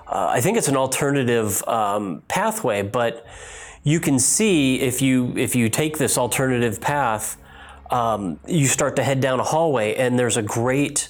uh, 0.07 0.27
I 0.29 0.41
think 0.41 0.57
it's 0.57 0.67
an 0.67 0.75
alternative 0.75 1.65
um, 1.67 2.22
pathway, 2.27 2.81
but 2.81 3.25
you 3.83 4.00
can 4.00 4.19
see 4.19 4.79
if 4.79 5.01
you 5.01 5.33
if 5.38 5.55
you 5.55 5.69
take 5.69 5.98
this 5.98 6.17
alternative 6.17 6.79
path, 6.79 7.38
um, 7.89 8.39
you 8.48 8.67
start 8.67 8.95
to 8.95 9.03
head 9.03 9.19
down 9.19 9.39
a 9.39 9.43
hallway, 9.43 9.95
and 9.95 10.17
there's 10.17 10.38
a 10.38 10.41
great 10.41 11.10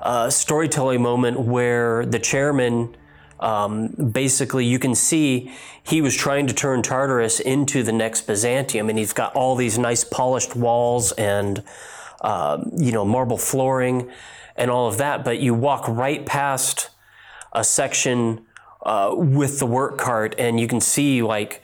uh, 0.00 0.30
storytelling 0.30 1.02
moment 1.02 1.40
where 1.40 2.04
the 2.06 2.18
chairman. 2.18 2.96
Um, 3.40 3.90
basically, 3.90 4.64
you 4.64 4.80
can 4.80 4.96
see 4.96 5.52
he 5.84 6.02
was 6.02 6.16
trying 6.16 6.48
to 6.48 6.52
turn 6.52 6.82
Tartarus 6.82 7.38
into 7.38 7.84
the 7.84 7.92
next 7.92 8.22
Byzantium, 8.22 8.88
and 8.88 8.98
he's 8.98 9.12
got 9.12 9.32
all 9.36 9.54
these 9.54 9.78
nice 9.78 10.02
polished 10.02 10.56
walls 10.56 11.12
and 11.12 11.62
uh, 12.20 12.64
you 12.76 12.92
know, 12.92 13.04
marble 13.04 13.38
flooring 13.38 14.10
and 14.56 14.70
all 14.70 14.88
of 14.88 14.98
that. 14.98 15.24
But 15.24 15.38
you 15.38 15.54
walk 15.54 15.86
right 15.88 16.24
past 16.26 16.90
a 17.52 17.64
section 17.64 18.44
uh, 18.84 19.14
with 19.16 19.58
the 19.58 19.66
work 19.66 19.98
cart, 19.98 20.34
and 20.38 20.58
you 20.58 20.66
can 20.66 20.80
see 20.80 21.22
like 21.22 21.62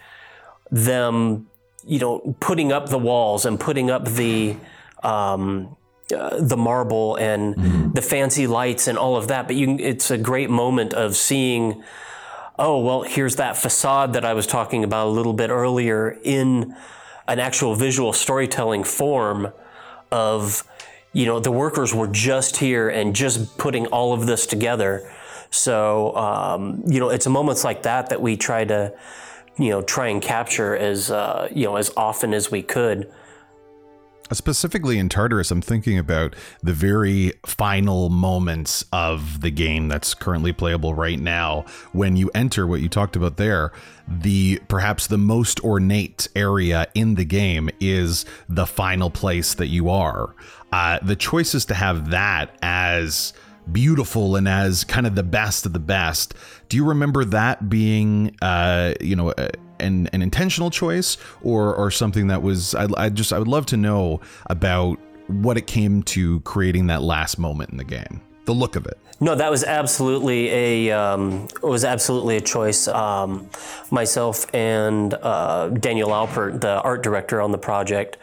them, 0.71 1.49
you 1.85 1.99
know, 1.99 2.37
putting 2.41 2.73
up 2.73 2.89
the 2.89 2.99
walls 2.99 3.45
and 3.45 3.59
putting 3.59 3.91
up 3.91 4.07
the 4.07 4.57
um, 5.03 5.77
uh, 6.13 6.41
the 6.41 6.57
marble 6.57 7.17
and 7.17 7.55
mm-hmm. 7.55 7.93
the 7.93 8.03
fancy 8.03 8.47
lights 8.47 8.89
and 8.89 8.99
all 8.99 9.17
of 9.17 9.29
that. 9.29 9.47
But 9.47 9.57
you, 9.57 9.77
it's 9.79 10.11
a 10.11 10.19
great 10.19 10.51
moment 10.51 10.95
of 10.95 11.17
seeing. 11.17 11.83
Oh 12.57 12.79
well, 12.79 13.03
here's 13.03 13.37
that 13.37 13.57
facade 13.57 14.13
that 14.13 14.25
I 14.25 14.33
was 14.33 14.47
talking 14.47 14.85
about 14.85 15.09
a 15.09 15.11
little 15.11 15.33
bit 15.33 15.51
earlier 15.51 16.19
in 16.23 16.77
an 17.27 17.39
actual 17.41 17.75
visual 17.75 18.13
storytelling 18.13 18.85
form 18.85 19.53
of, 20.13 20.63
you 21.13 21.27
know, 21.27 21.41
the 21.41 21.51
workers 21.51 21.95
were 21.95 22.07
just 22.07 22.59
here 22.59 22.89
and 22.89 23.17
just 23.17 23.59
putting 23.59 23.87
all 23.87 24.13
of 24.13 24.27
this 24.27 24.47
together. 24.47 25.11
So, 25.51 26.15
um, 26.17 26.83
you 26.87 27.01
know, 27.01 27.09
it's 27.09 27.27
moments 27.27 27.65
like 27.65 27.83
that 27.83 28.11
that 28.11 28.21
we 28.21 28.37
try 28.37 28.65
to, 28.65 28.93
you 29.59 29.71
know, 29.71 29.83
try 29.83 30.09
and 30.09 30.21
capture 30.21 30.77
as, 30.77 31.11
uh, 31.11 31.49
you 31.53 31.65
know, 31.65 31.77
as 31.77 31.93
often 31.97 32.35
as 32.35 32.51
we 32.51 32.63
could. 32.63 33.11
Specifically 34.33 34.99
in 34.99 35.11
Tartarus, 35.11 35.51
I'm 35.51 35.61
thinking 35.61 35.99
about 35.99 36.35
the 36.63 36.73
very 36.73 37.35
final 37.45 38.09
moments 38.09 38.85
of 38.91 39.43
the 39.43 39.51
game 39.51 39.89
that's 39.89 40.15
currently 40.15 40.53
playable 40.53 40.95
right 40.95 41.21
now. 41.21 41.67
When 41.93 42.17
you 42.17 42.31
enter 42.35 42.67
what 42.67 42.81
you 42.81 42.89
talked 42.89 43.17
about 43.17 43.37
there, 43.37 43.71
the 44.09 44.61
perhaps 44.67 45.07
the 45.07 45.19
most 45.19 45.63
ornate 45.63 46.29
area 46.35 46.89
in 46.95 47.17
the 47.17 47.25
game 47.27 47.69
is 47.81 48.25
the 48.49 48.67
final 48.67 49.11
place 49.11 49.53
that 49.55 49.69
you 49.69 49.91
are. 49.91 50.35
Uh, 50.73 50.99
the 51.03 51.17
choice 51.17 51.55
is 51.55 51.67
to 51.67 51.75
have 51.75 52.11
that 52.11 52.57
as 52.63 53.35
beautiful 53.71 54.37
and 54.37 54.49
as 54.49 54.85
kind 54.85 55.07
of 55.07 55.15
the 55.15 55.23
best 55.23 55.67
of 55.67 55.73
the 55.73 55.79
best. 55.79 56.35
Do 56.69 56.77
you 56.77 56.85
remember 56.85 57.25
that 57.25 57.69
being, 57.69 58.37
uh, 58.43 58.95
you 59.01 59.17
know, 59.17 59.33
an, 59.81 60.09
an 60.13 60.23
intentional 60.23 60.71
choice 60.71 61.17
or 61.43 61.75
or 61.75 61.91
something 61.91 62.29
that 62.29 62.43
was 62.43 62.75
I, 62.75 62.87
I 62.97 63.09
just 63.09 63.33
I 63.33 63.39
would 63.39 63.49
love 63.49 63.67
to 63.67 63.77
know 63.77 64.21
about 64.47 64.99
what 65.27 65.57
it 65.57 65.67
came 65.67 66.03
to 66.03 66.41
creating 66.41 66.87
that 66.89 67.03
last 67.03 67.39
moment 67.39 67.71
in 67.71 67.77
the 67.77 67.85
game, 67.85 68.21
the 68.45 68.53
look 68.53 68.77
of 68.77 68.87
it. 68.87 68.99
No, 69.21 69.35
that 69.35 69.51
was 69.51 69.65
absolutely 69.65 70.51
a 70.51 70.91
um, 70.91 71.49
was 71.63 71.85
absolutely 71.85 72.37
a 72.37 72.41
choice. 72.41 72.89
Um, 72.89 73.49
myself 73.91 74.47
and 74.55 75.15
uh, 75.15 75.69
Daniel 75.69 76.11
Alpert, 76.11 76.61
the 76.61 76.81
art 76.83 77.03
director 77.03 77.41
on 77.41 77.53
the 77.53 77.59
project, 77.59 78.17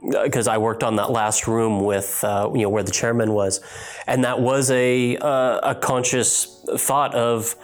because 0.00 0.46
I 0.46 0.58
worked 0.58 0.84
on 0.84 0.96
that 0.96 1.10
last 1.10 1.46
room 1.46 1.84
with 1.84 2.22
uh, 2.22 2.50
you 2.54 2.62
know 2.62 2.68
where 2.68 2.82
the 2.82 2.92
chairman 2.92 3.32
was, 3.32 3.60
and 4.06 4.24
that 4.24 4.40
was 4.40 4.70
a 4.70 5.16
uh, 5.16 5.70
a 5.70 5.74
conscious 5.74 6.64
thought 6.76 7.14
of 7.14 7.56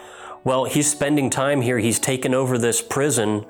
well, 0.44 0.66
he's 0.66 0.90
spending 0.90 1.30
time 1.30 1.62
here. 1.62 1.78
He's 1.78 1.98
taken 1.98 2.34
over 2.34 2.58
this 2.58 2.82
prison, 2.82 3.46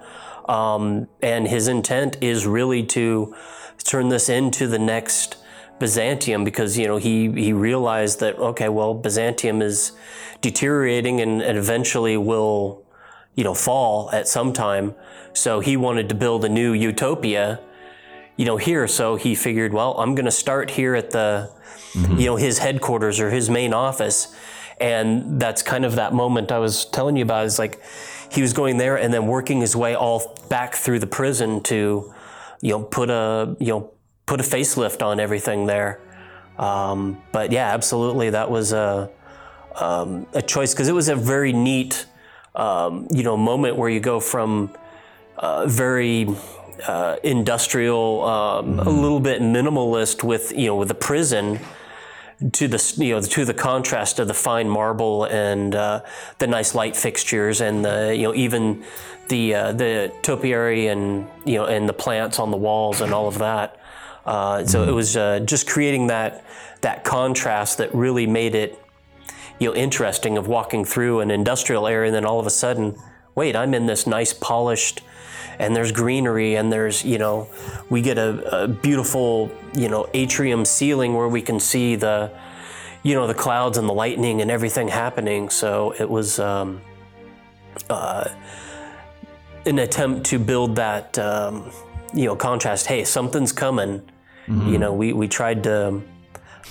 um, 0.48 1.08
and 1.20 1.48
his 1.48 1.66
intent 1.66 2.16
is 2.20 2.46
really 2.46 2.84
to 2.86 3.34
turn 3.82 4.08
this 4.08 4.28
into 4.28 4.68
the 4.68 4.78
next 4.78 5.36
Byzantium 5.80 6.44
because 6.44 6.78
you 6.78 6.86
know 6.86 6.96
he 6.96 7.30
he 7.32 7.52
realized 7.52 8.20
that 8.20 8.38
okay, 8.38 8.68
well, 8.68 8.94
Byzantium 8.94 9.60
is 9.60 9.92
deteriorating 10.40 11.20
and, 11.20 11.42
and 11.42 11.58
eventually 11.58 12.16
will 12.16 12.84
you 13.34 13.42
know 13.42 13.54
fall 13.54 14.08
at 14.12 14.28
some 14.28 14.52
time. 14.52 14.94
So 15.32 15.58
he 15.58 15.76
wanted 15.76 16.08
to 16.10 16.14
build 16.14 16.44
a 16.44 16.48
new 16.48 16.72
utopia, 16.72 17.58
you 18.36 18.44
know, 18.44 18.56
here. 18.56 18.86
So 18.88 19.16
he 19.16 19.34
figured, 19.34 19.72
well, 19.72 19.94
I'm 19.98 20.14
going 20.14 20.24
to 20.24 20.30
start 20.30 20.70
here 20.70 20.94
at 20.94 21.10
the, 21.10 21.50
mm-hmm. 21.92 22.18
you 22.18 22.26
know, 22.26 22.36
his 22.36 22.58
headquarters 22.58 23.20
or 23.20 23.30
his 23.30 23.48
main 23.50 23.72
office 23.72 24.34
and 24.80 25.40
that's 25.40 25.62
kind 25.62 25.84
of 25.84 25.96
that 25.96 26.12
moment 26.12 26.50
I 26.50 26.58
was 26.58 26.84
telling 26.86 27.16
you 27.16 27.22
about 27.22 27.46
is 27.46 27.58
like 27.58 27.80
he 28.30 28.42
was 28.42 28.52
going 28.52 28.78
there 28.78 28.96
and 28.96 29.12
then 29.12 29.26
working 29.26 29.60
his 29.60 29.76
way 29.76 29.94
all 29.94 30.36
back 30.48 30.74
through 30.74 30.98
the 30.98 31.06
prison 31.06 31.62
to, 31.64 32.12
you 32.60 32.70
know, 32.70 32.82
put 32.82 33.10
a, 33.10 33.56
you 33.60 33.68
know, 33.68 33.92
put 34.26 34.40
a 34.40 34.42
facelift 34.42 35.02
on 35.02 35.20
everything 35.20 35.66
there. 35.66 36.00
Um, 36.58 37.22
but 37.32 37.52
yeah, 37.52 37.72
absolutely. 37.72 38.30
That 38.30 38.50
was 38.50 38.72
a, 38.72 39.10
um, 39.76 40.26
a 40.32 40.42
choice 40.42 40.72
because 40.72 40.88
it 40.88 40.94
was 40.94 41.08
a 41.08 41.16
very 41.16 41.52
neat, 41.52 42.06
um, 42.54 43.06
you 43.10 43.22
know, 43.22 43.36
moment 43.36 43.76
where 43.76 43.88
you 43.88 44.00
go 44.00 44.18
from 44.20 44.72
uh, 45.36 45.66
very 45.66 46.28
uh, 46.86 47.16
industrial, 47.22 48.22
um, 48.24 48.78
a 48.78 48.88
little 48.88 49.20
bit 49.20 49.40
minimalist 49.40 50.22
with, 50.22 50.52
you 50.52 50.66
know, 50.66 50.76
with 50.76 50.88
the 50.88 50.94
prison 50.94 51.60
to 52.52 52.68
the 52.68 52.94
you 52.98 53.14
know 53.14 53.20
to 53.20 53.44
the 53.44 53.54
contrast 53.54 54.18
of 54.18 54.26
the 54.26 54.34
fine 54.34 54.68
marble 54.68 55.24
and 55.24 55.74
uh, 55.74 56.02
the 56.38 56.46
nice 56.46 56.74
light 56.74 56.96
fixtures 56.96 57.60
and 57.60 57.84
the 57.84 58.14
you 58.14 58.24
know 58.24 58.34
even 58.34 58.84
the 59.28 59.54
uh, 59.54 59.72
the 59.72 60.12
topiary 60.22 60.88
and 60.88 61.28
you 61.44 61.54
know 61.54 61.66
and 61.66 61.88
the 61.88 61.92
plants 61.92 62.38
on 62.38 62.50
the 62.50 62.56
walls 62.56 63.00
and 63.00 63.12
all 63.12 63.28
of 63.28 63.38
that. 63.38 63.80
Uh, 64.26 64.64
so 64.64 64.84
it 64.84 64.90
was 64.90 65.16
uh, 65.16 65.38
just 65.40 65.68
creating 65.68 66.06
that 66.08 66.44
that 66.80 67.04
contrast 67.04 67.78
that 67.78 67.94
really 67.94 68.26
made 68.26 68.54
it 68.54 68.80
you 69.58 69.68
know 69.68 69.74
interesting 69.74 70.36
of 70.36 70.46
walking 70.48 70.84
through 70.84 71.20
an 71.20 71.30
industrial 71.30 71.86
area 71.86 72.08
and 72.08 72.14
then 72.14 72.24
all 72.24 72.40
of 72.40 72.46
a 72.46 72.50
sudden, 72.50 72.98
wait, 73.34 73.54
I'm 73.54 73.74
in 73.74 73.86
this 73.86 74.06
nice 74.06 74.32
polished 74.32 75.02
and 75.58 75.74
there's 75.74 75.92
greenery 75.92 76.56
and 76.56 76.72
there's 76.72 77.04
you 77.04 77.18
know 77.18 77.48
we 77.90 78.02
get 78.02 78.18
a, 78.18 78.62
a, 78.62 78.68
beautiful 78.68 79.50
you 79.74 79.88
know 79.88 80.08
atrium 80.14 80.64
ceiling 80.64 81.14
where 81.14 81.28
we 81.28 81.42
can 81.42 81.60
see 81.60 81.96
the 81.96 82.30
you 83.02 83.14
know 83.14 83.26
the 83.26 83.34
clouds 83.34 83.78
and 83.78 83.88
the 83.88 83.92
lightning 83.92 84.40
and 84.40 84.50
everything 84.50 84.88
happening. 84.88 85.50
So 85.50 85.94
it 85.98 86.08
was 86.08 86.38
um, 86.38 86.80
uh, 87.90 88.28
an 89.66 89.78
attempt 89.78 90.26
to 90.26 90.38
build 90.38 90.76
that 90.76 91.18
um, 91.18 91.70
you 92.12 92.24
know 92.26 92.36
contrast. 92.36 92.86
Hey 92.86 93.04
something's 93.04 93.52
coming. 93.52 94.02
Mm-hmm. 94.46 94.68
you 94.68 94.78
know 94.78 94.92
we, 94.92 95.14
we 95.14 95.26
tried 95.26 95.62
to 95.64 96.02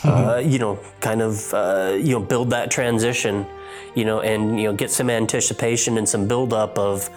uh, 0.03 0.41
you 0.45 0.59
know 0.59 0.79
kind 0.99 1.23
of 1.23 1.51
uh, 1.55 1.97
you 1.97 2.11
know 2.11 2.19
build 2.19 2.51
that 2.51 2.69
transition 2.69 3.47
you 3.95 4.05
know 4.05 4.21
and 4.21 4.59
you 4.59 4.65
know 4.67 4.75
get 4.75 4.91
some 4.91 5.09
anticipation 5.09 5.97
and 5.97 6.07
some 6.07 6.27
buildup 6.27 6.77
of 6.77 7.09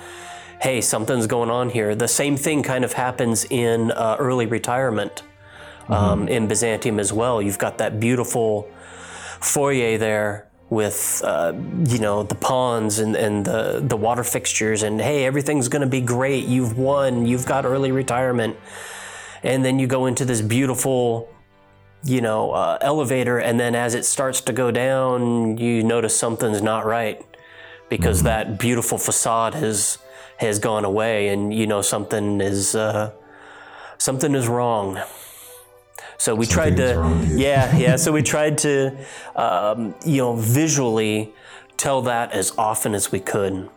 hey, 0.67 0.81
something's 0.81 1.29
going 1.29 1.49
on 1.49 1.71
here. 1.71 1.95
The 1.95 2.09
same 2.09 2.37
thing 2.37 2.65
kind 2.65 2.85
of 2.85 2.95
happens 2.95 3.45
in 3.51 3.93
uh, 3.93 4.17
early 4.19 4.47
retirement 4.47 5.23
mm-hmm. 5.83 5.93
um, 5.93 6.27
in 6.27 6.49
Byzantium 6.49 6.99
as 6.99 7.13
well. 7.13 7.41
You've 7.41 7.61
got 7.61 7.79
that 7.79 8.01
beautiful 8.01 8.69
foyer 9.41 9.97
there 9.97 10.49
with 10.69 11.23
uh, 11.25 11.53
you 11.87 12.01
know 12.01 12.25
the 12.25 12.35
ponds 12.35 12.99
and, 12.99 13.15
and 13.15 13.45
the, 13.45 13.81
the 13.81 13.97
water 13.97 14.25
fixtures 14.25 14.83
and 14.83 15.01
hey 15.01 15.25
everything's 15.25 15.69
going 15.69 15.83
to 15.83 15.87
be 15.87 16.01
great 16.01 16.45
you've 16.47 16.77
won 16.77 17.25
you've 17.25 17.47
got 17.47 17.65
early 17.65 17.93
retirement 17.93 18.57
and 19.45 19.65
then 19.65 19.79
you 19.79 19.87
go 19.87 20.07
into 20.07 20.25
this 20.25 20.41
beautiful 20.41 21.29
you 22.05 22.21
know, 22.21 22.53
uh, 22.53 22.79
elevator, 22.83 23.39
and 23.39 23.59
then 23.59 23.75
as 23.75 23.95
it 23.95 24.05
starts 24.05 24.41
to 24.43 24.53
go 24.53 24.71
down, 24.71 25.57
you 25.59 25.83
notice 25.83 26.17
something's 26.17 26.63
not 26.63 26.87
right 26.87 27.25
because 27.89 28.23
that 28.23 28.59
beautiful 28.61 28.97
facade 28.97 29.55
has 29.55 29.99
has 30.39 30.59
gone 30.59 30.85
away, 30.85 31.29
and 31.29 31.53
you 31.53 31.67
know 31.67 31.83
something 31.83 32.41
is 32.41 32.75
uh, 32.75 33.13
something 33.99 34.35
is 34.35 34.49
wrong. 34.49 35.01
So 36.19 36.35
we 36.35 36.47
tried 36.47 36.77
to, 36.79 36.95
wrong, 36.95 37.27
yeah, 37.31 37.77
yeah. 37.85 37.97
So 37.97 38.13
we 38.13 38.23
tried 38.23 38.59
to, 38.59 38.97
um, 39.35 39.95
you 40.05 40.19
know, 40.19 40.37
visually 40.37 41.33
tell 41.77 42.03
that 42.03 42.33
as 42.33 42.53
often 42.57 42.95
as 42.95 43.13
we 43.13 43.21
could. 43.21 43.69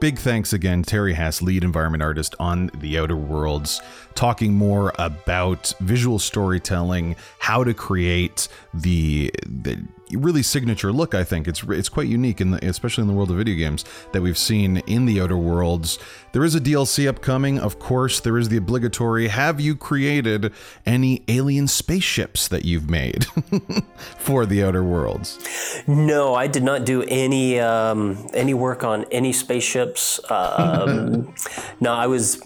Big 0.00 0.18
thanks 0.18 0.54
again, 0.54 0.82
Terry 0.82 1.12
Hass, 1.12 1.42
lead 1.42 1.62
environment 1.62 2.02
artist 2.02 2.34
on 2.40 2.70
The 2.74 2.98
Outer 2.98 3.16
Worlds, 3.16 3.82
talking 4.14 4.54
more 4.54 4.94
about 4.98 5.74
visual 5.80 6.18
storytelling, 6.18 7.16
how 7.38 7.64
to 7.64 7.74
create 7.74 8.48
the, 8.72 9.30
the 9.46 9.84
really 10.16 10.42
signature 10.42 10.92
look. 10.92 11.14
I 11.14 11.24
think 11.24 11.48
it's 11.48 11.62
it's 11.64 11.88
quite 11.88 12.08
unique, 12.08 12.40
in 12.40 12.52
the, 12.52 12.66
especially 12.66 13.02
in 13.02 13.08
the 13.08 13.14
world 13.14 13.30
of 13.30 13.36
video 13.36 13.54
games 13.54 13.84
that 14.12 14.22
we've 14.22 14.38
seen 14.38 14.78
in 14.78 15.06
The 15.06 15.20
Outer 15.20 15.36
Worlds. 15.36 15.98
There 16.32 16.44
is 16.44 16.54
a 16.54 16.60
DLC 16.60 17.08
upcoming, 17.08 17.58
of 17.58 17.78
course. 17.78 18.20
There 18.20 18.38
is 18.38 18.48
the 18.48 18.56
obligatory. 18.56 19.28
Have 19.28 19.60
you 19.60 19.76
created 19.76 20.52
any 20.86 21.22
alien 21.28 21.68
spaceships 21.68 22.48
that 22.48 22.64
you've 22.64 22.88
made 22.88 23.24
for 24.18 24.46
The 24.46 24.62
Outer 24.62 24.84
Worlds? 24.84 25.38
No, 25.86 26.34
I 26.34 26.46
did 26.46 26.62
not 26.62 26.84
do 26.84 27.02
any 27.02 27.58
um, 27.58 28.28
any 28.34 28.54
work 28.54 28.84
on 28.84 29.04
any 29.10 29.32
spaceships. 29.32 30.20
Um, 30.30 31.34
no, 31.80 31.92
I 31.92 32.06
was 32.06 32.42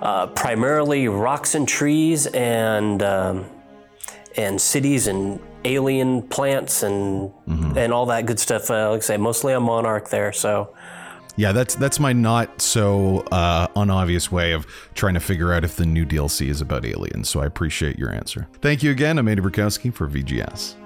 uh, 0.00 0.28
primarily 0.28 1.08
rocks 1.08 1.54
and 1.54 1.68
trees 1.68 2.26
and 2.26 3.02
um, 3.02 3.46
and 4.36 4.60
cities 4.60 5.06
and 5.06 5.40
alien 5.64 6.22
plants 6.22 6.82
and 6.82 7.32
and 7.76 7.92
all 7.92 8.06
that 8.06 8.26
good 8.26 8.38
stuff. 8.38 8.70
Uh, 8.70 8.90
like 8.90 8.98
I 8.98 9.00
say, 9.00 9.16
mostly 9.16 9.54
on 9.54 9.62
Monarch 9.62 10.08
there. 10.10 10.32
So 10.32 10.74
Yeah, 11.36 11.52
that's 11.52 11.74
that's 11.74 12.00
my 12.00 12.12
not 12.12 12.60
so 12.60 13.20
uh, 13.32 13.68
unobvious 13.76 14.30
way 14.32 14.52
of 14.52 14.66
trying 14.94 15.14
to 15.14 15.20
figure 15.20 15.52
out 15.52 15.64
if 15.64 15.76
the 15.76 15.86
new 15.86 16.04
DLC 16.04 16.48
is 16.48 16.60
about 16.60 16.84
aliens. 16.84 17.28
So 17.28 17.40
I 17.40 17.46
appreciate 17.46 17.98
your 17.98 18.10
answer. 18.10 18.48
Thank 18.60 18.82
you 18.82 18.90
again, 18.90 19.18
Amanda 19.18 19.42
Burkowski 19.42 19.92
for 19.92 20.08
VGS. 20.08 20.79